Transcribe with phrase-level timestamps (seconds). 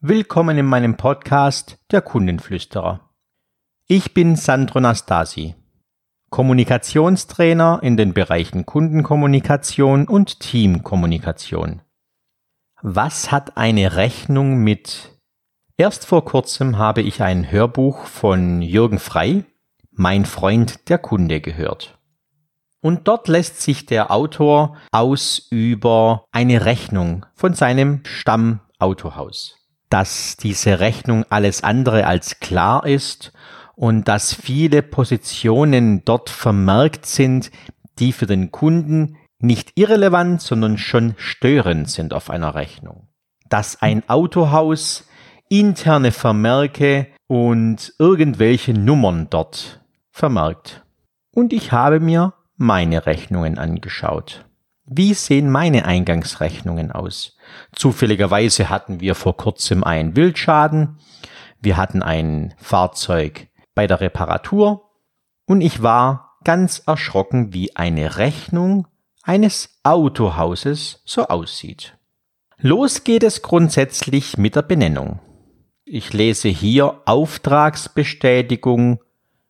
[0.00, 3.00] Willkommen in meinem Podcast Der Kundenflüsterer.
[3.88, 5.56] Ich bin Sandro Nastasi,
[6.30, 11.82] Kommunikationstrainer in den Bereichen Kundenkommunikation und Teamkommunikation.
[12.80, 15.18] Was hat eine Rechnung mit?
[15.76, 19.46] Erst vor kurzem habe ich ein Hörbuch von Jürgen Frei,
[19.90, 21.98] Mein Freund der Kunde, gehört.
[22.80, 29.58] Und dort lässt sich der Autor aus über eine Rechnung von seinem Stammautohaus
[29.90, 33.32] dass diese Rechnung alles andere als klar ist
[33.74, 37.50] und dass viele Positionen dort vermerkt sind,
[37.98, 43.08] die für den Kunden nicht irrelevant, sondern schon störend sind auf einer Rechnung.
[43.48, 45.06] Dass ein Autohaus
[45.48, 49.80] interne Vermerke und irgendwelche Nummern dort
[50.10, 50.84] vermerkt.
[51.30, 54.44] Und ich habe mir meine Rechnungen angeschaut.
[54.90, 57.36] Wie sehen meine Eingangsrechnungen aus?
[57.74, 60.98] Zufälligerweise hatten wir vor kurzem einen Wildschaden.
[61.60, 64.90] Wir hatten ein Fahrzeug bei der Reparatur
[65.44, 68.86] und ich war ganz erschrocken, wie eine Rechnung
[69.22, 71.98] eines Autohauses so aussieht.
[72.56, 75.20] Los geht es grundsätzlich mit der Benennung.
[75.84, 79.00] Ich lese hier Auftragsbestätigung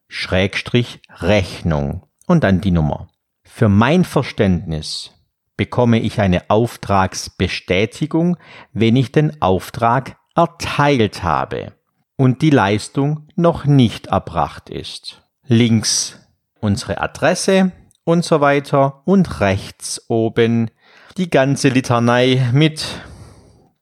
[0.08, 3.08] Schrägstrich Rechnung und dann die Nummer.
[3.44, 5.12] Für mein Verständnis
[5.58, 8.38] bekomme ich eine Auftragsbestätigung,
[8.72, 11.74] wenn ich den Auftrag erteilt habe
[12.16, 15.20] und die Leistung noch nicht erbracht ist.
[15.46, 16.18] Links
[16.60, 17.72] unsere Adresse
[18.04, 20.70] und so weiter und rechts oben
[21.18, 22.86] die ganze Litanei mit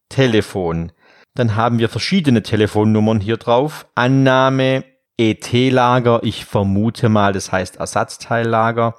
[0.08, 0.92] Telefon.
[1.34, 3.86] Dann haben wir verschiedene Telefonnummern hier drauf.
[3.94, 4.84] Annahme,
[5.18, 8.96] ET-Lager, ich vermute mal, das heißt Ersatzteillager.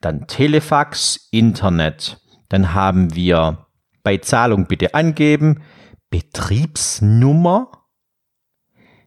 [0.00, 2.20] Dann Telefax, Internet.
[2.48, 3.66] Dann haben wir
[4.02, 5.62] bei Zahlung bitte angeben
[6.10, 7.70] Betriebsnummer.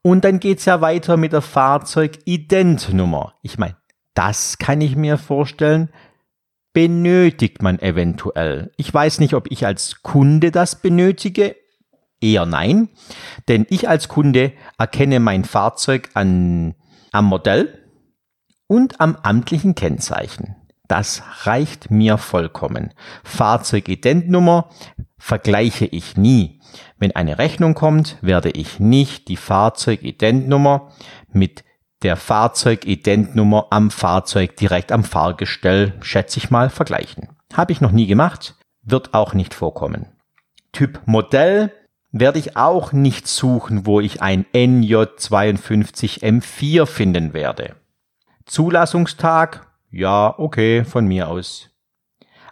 [0.03, 3.33] Und dann geht's ja weiter mit der Fahrzeugidentnummer.
[3.41, 3.80] Ich meine,
[4.13, 5.89] das kann ich mir vorstellen,
[6.73, 8.71] benötigt man eventuell.
[8.77, 11.55] Ich weiß nicht, ob ich als Kunde das benötige.
[12.21, 12.89] Eher nein,
[13.47, 16.75] denn ich als Kunde erkenne mein Fahrzeug an,
[17.11, 17.79] am Modell
[18.67, 20.55] und am amtlichen Kennzeichen.
[20.87, 22.93] Das reicht mir vollkommen.
[23.23, 24.69] Fahrzeugidentnummer
[25.17, 26.59] vergleiche ich nie.
[26.99, 30.91] Wenn eine Rechnung kommt, werde ich nicht die Fahrzeugidentnummer
[31.31, 31.63] mit
[32.03, 37.29] der Fahrzeugidentnummer am Fahrzeug direkt am Fahrgestell, schätze ich mal, vergleichen.
[37.53, 40.07] Habe ich noch nie gemacht, wird auch nicht vorkommen.
[40.71, 41.71] Typ Modell
[42.11, 47.75] werde ich auch nicht suchen, wo ich ein NJ52M4 finden werde.
[48.45, 51.69] Zulassungstag, ja, okay, von mir aus.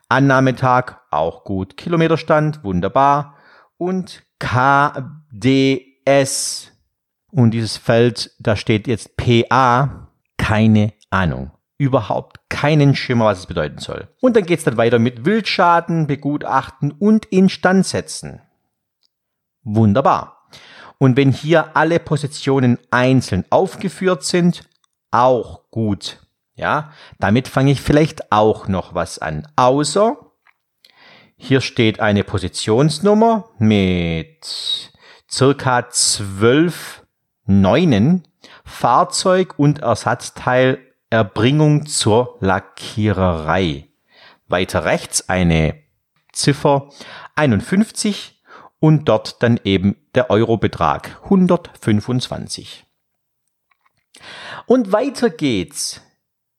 [0.08, 1.76] Annahmetag, auch gut.
[1.78, 3.36] Kilometerstand, wunderbar.
[3.78, 5.92] Und KDS
[7.32, 11.52] und dieses Feld, da steht jetzt PA, keine Ahnung.
[11.78, 14.10] Überhaupt keinen Schimmer, was es bedeuten soll.
[14.20, 18.42] Und dann geht's dann weiter mit Wildschaden, begutachten und Instandsetzen.
[19.64, 20.50] Wunderbar.
[20.98, 24.68] Und wenn hier alle Positionen einzeln aufgeführt sind,
[25.12, 26.20] auch gut.
[26.56, 29.48] Ja, damit fange ich vielleicht auch noch was an.
[29.56, 30.18] Außer
[31.38, 34.92] hier steht eine Positionsnummer mit
[35.32, 37.06] circa zwölf
[37.50, 38.24] Neunen
[38.64, 43.88] Fahrzeug- und Ersatzteilerbringung zur Lackiererei.
[44.48, 45.74] Weiter rechts eine
[46.32, 46.90] Ziffer
[47.34, 48.40] 51
[48.80, 52.86] und dort dann eben der Eurobetrag 125.
[54.68, 56.02] Und weiter geht's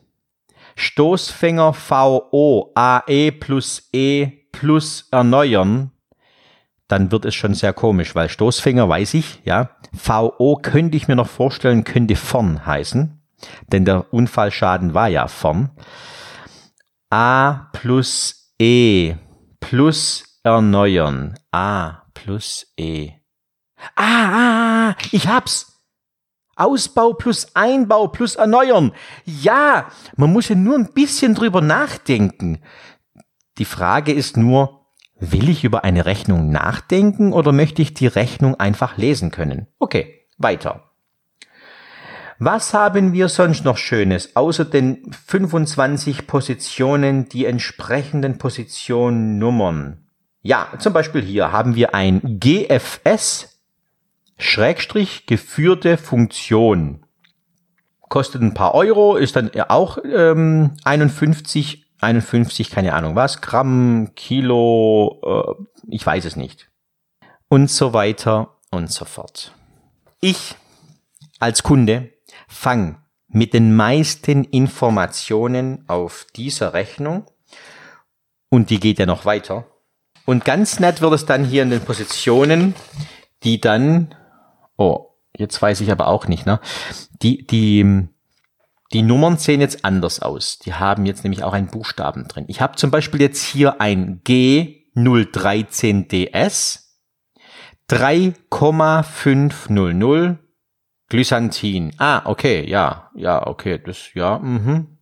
[0.76, 5.92] Stoßfänger VO AE plus E plus erneuern,
[6.88, 9.70] dann wird es schon sehr komisch, weil Stoßfänger weiß ich, ja.
[9.94, 13.22] VO könnte ich mir noch vorstellen, könnte vorn heißen,
[13.68, 15.72] denn der Unfallschaden war ja vorn.
[17.10, 19.18] A plus E
[19.60, 21.38] plus erneuern.
[21.52, 23.12] A plus E.
[23.98, 25.82] Ah, ah, ah, ich hab's.
[26.56, 28.94] Ausbau plus Einbau plus Erneuern.
[29.26, 32.62] Ja, man muss ja nur ein bisschen drüber nachdenken.
[33.58, 34.86] Die Frage ist nur,
[35.20, 39.68] will ich über eine Rechnung nachdenken oder möchte ich die Rechnung einfach lesen können?
[39.78, 40.93] Okay, weiter.
[42.46, 50.10] Was haben wir sonst noch Schönes, außer den 25 Positionen, die entsprechenden Positionnummern?
[50.42, 53.62] Ja, zum Beispiel hier haben wir ein GFS
[54.38, 57.06] Schrägstrich geführte Funktion.
[58.10, 65.22] Kostet ein paar Euro, ist dann auch ähm, 51, 51, keine Ahnung was, Gramm, Kilo,
[65.26, 66.70] äh, ich weiß es nicht.
[67.48, 69.54] Und so weiter und so fort.
[70.20, 70.56] Ich
[71.40, 72.10] als Kunde
[72.48, 77.26] fang mit den meisten Informationen auf dieser Rechnung
[78.50, 79.66] und die geht ja noch weiter
[80.26, 82.76] und ganz nett wird es dann hier in den Positionen,
[83.44, 84.16] die dann,
[84.78, 86.62] oh, jetzt weiß ich aber auch nicht, ne?
[87.22, 88.08] Die, die,
[88.94, 90.60] die Nummern sehen jetzt anders aus.
[90.60, 92.46] Die haben jetzt nämlich auch einen Buchstaben drin.
[92.48, 96.80] Ich habe zum Beispiel jetzt hier ein G013DS
[97.88, 100.43] 3,500
[101.14, 101.94] Glysantin.
[102.00, 104.98] Ah, okay, ja, ja, okay, das, ja, mhm.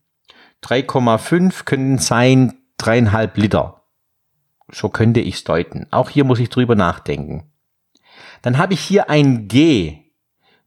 [0.62, 3.84] 3,5 können sein dreieinhalb Liter.
[4.70, 5.88] So könnte ich es deuten.
[5.90, 7.50] Auch hier muss ich drüber nachdenken.
[8.42, 10.00] Dann habe ich hier ein G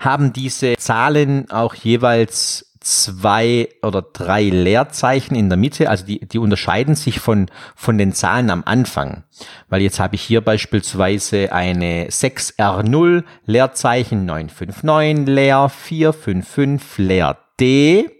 [0.00, 6.38] haben diese Zahlen auch jeweils zwei oder drei Leerzeichen in der Mitte, also die, die
[6.38, 9.24] unterscheiden sich von, von den Zahlen am Anfang.
[9.68, 18.10] Weil jetzt habe ich hier beispielsweise eine 6R0 Leerzeichen 959 leer, 455 leer D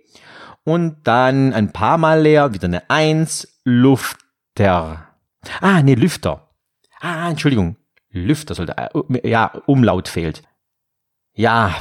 [0.65, 5.09] und dann ein paar Mal leer, wieder eine 1, Lufter.
[5.61, 6.51] Ah, nee, Lüfter.
[7.01, 7.77] Ah, Entschuldigung,
[8.11, 10.43] Lüfter sollte, äh, ja, Umlaut fehlt.
[11.35, 11.75] Ja,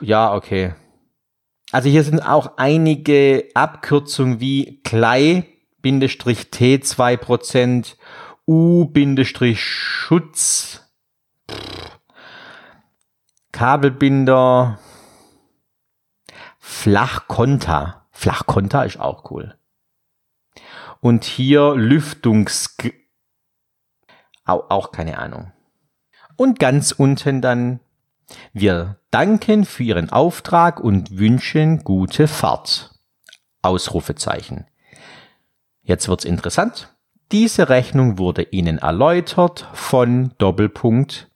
[0.00, 0.74] ja, okay.
[1.72, 5.46] Also hier sind auch einige Abkürzungen wie Klei,
[5.82, 7.96] Bindestrich T 2%,
[8.46, 10.82] U, Bindestrich Schutz,
[13.52, 14.78] Kabelbinder,
[16.58, 18.03] Flachkonta.
[18.14, 19.54] Flachkonta ist auch cool.
[21.00, 22.76] Und hier Lüftungs...
[24.46, 25.52] Auch, auch keine Ahnung.
[26.36, 27.80] Und ganz unten dann,
[28.52, 32.94] wir danken für Ihren Auftrag und wünschen gute Fahrt.
[33.62, 34.66] Ausrufezeichen.
[35.82, 36.94] Jetzt wird's interessant.
[37.32, 41.30] Diese Rechnung wurde Ihnen erläutert von Doppelpunkt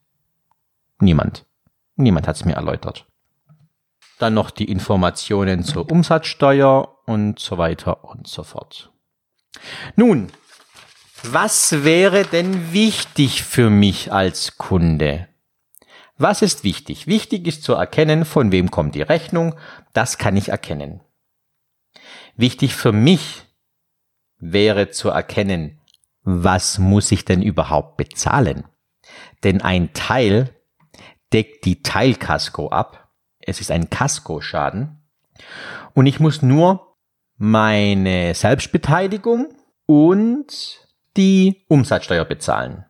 [1.01, 1.45] niemand.
[1.97, 3.08] Niemand hat's mir erläutert.
[4.19, 8.93] Dann noch die Informationen zur Umsatzsteuer und so weiter und so fort.
[9.97, 10.31] Nun,
[11.23, 15.29] was wäre denn wichtig für mich als Kunde?
[16.17, 17.07] Was ist wichtig?
[17.07, 19.55] Wichtig ist zu erkennen, von wem kommt die Rechnung.
[19.93, 21.01] Das kann ich erkennen.
[22.37, 23.43] Wichtig für mich
[24.39, 25.81] wäre zu erkennen,
[26.23, 28.65] was muss ich denn überhaupt bezahlen?
[29.45, 30.55] Denn ein Teil
[31.33, 33.08] deckt die Teilkasko ab.
[33.49, 34.99] Es ist ein Kaskoschaden.
[35.95, 36.97] Und ich muss nur
[37.39, 39.49] meine Selbstbeteiligung
[39.87, 40.81] und
[41.17, 42.85] die Umsatzsteuer bezahlen.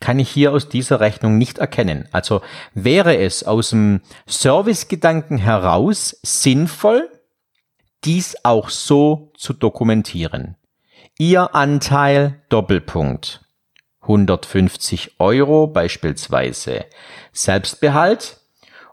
[0.00, 2.08] Kann ich hier aus dieser Rechnung nicht erkennen.
[2.12, 2.42] Also
[2.74, 7.08] wäre es aus dem Servicegedanken heraus sinnvoll,
[8.04, 10.56] dies auch so zu dokumentieren.
[11.18, 13.40] Ihr Anteil Doppelpunkt.
[14.02, 16.84] 150 Euro beispielsweise
[17.32, 18.40] Selbstbehalt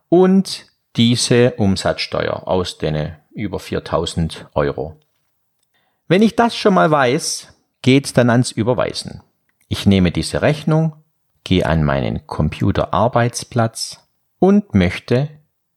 [0.08, 4.98] und diese Umsatzsteuer aus den über 4000 Euro.
[6.07, 9.21] Wenn ich das schon mal weiß, geht dann ans Überweisen.
[9.67, 10.95] Ich nehme diese Rechnung,
[11.43, 14.07] gehe an meinen Computerarbeitsplatz
[14.39, 15.29] und möchte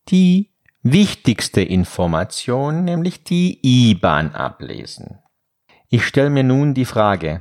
[0.09, 0.50] die
[0.83, 5.18] wichtigste Information, nämlich die IBAN ablesen.
[5.88, 7.40] Ich stelle mir nun die Frage,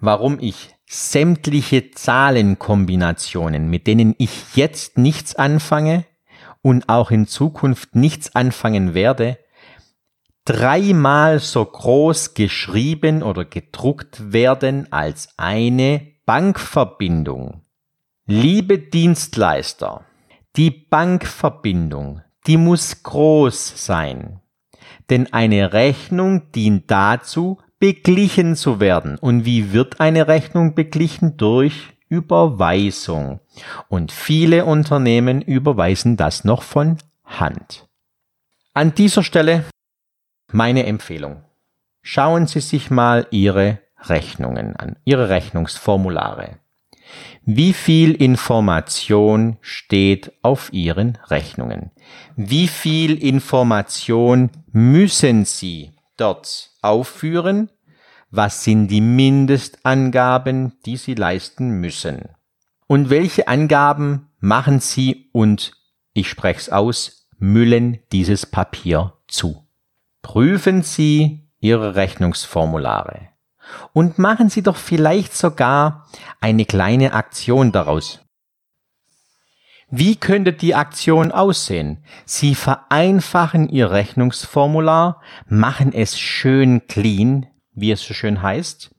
[0.00, 6.04] warum ich sämtliche Zahlenkombinationen, mit denen ich jetzt nichts anfange
[6.66, 9.38] und auch in Zukunft nichts anfangen werde,
[10.44, 17.62] dreimal so groß geschrieben oder gedruckt werden als eine Bankverbindung.
[18.26, 20.06] Liebe Dienstleister,
[20.56, 24.40] die Bankverbindung, die muss groß sein.
[25.08, 29.18] Denn eine Rechnung dient dazu, beglichen zu werden.
[29.18, 31.36] Und wie wird eine Rechnung beglichen?
[31.36, 33.40] Durch Überweisung.
[33.88, 37.86] Und viele Unternehmen überweisen das noch von Hand.
[38.74, 39.64] An dieser Stelle
[40.52, 41.42] meine Empfehlung.
[42.02, 46.58] Schauen Sie sich mal Ihre Rechnungen an, Ihre Rechnungsformulare.
[47.44, 51.90] Wie viel Information steht auf Ihren Rechnungen?
[52.36, 57.70] Wie viel Information müssen Sie dort aufführen?
[58.36, 62.28] Was sind die Mindestangaben, die Sie leisten müssen?
[62.86, 65.72] Und welche Angaben machen Sie und,
[66.12, 69.66] ich spreche es aus, müllen dieses Papier zu?
[70.20, 73.30] Prüfen Sie Ihre Rechnungsformulare
[73.94, 76.06] und machen Sie doch vielleicht sogar
[76.38, 78.20] eine kleine Aktion daraus.
[79.88, 82.04] Wie könnte die Aktion aussehen?
[82.26, 88.90] Sie vereinfachen Ihr Rechnungsformular, machen es schön clean, wie es so schön heißt.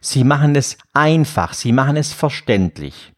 [0.00, 3.12] Sie machen es einfach, Sie machen es verständlich